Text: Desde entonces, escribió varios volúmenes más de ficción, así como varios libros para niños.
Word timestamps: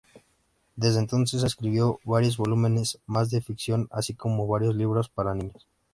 Desde 0.75 0.97
entonces, 0.97 1.43
escribió 1.43 1.99
varios 2.05 2.35
volúmenes 2.37 2.97
más 3.05 3.29
de 3.29 3.39
ficción, 3.39 3.87
así 3.91 4.15
como 4.15 4.47
varios 4.47 4.73
libros 4.75 5.09
para 5.09 5.35
niños. 5.35 5.67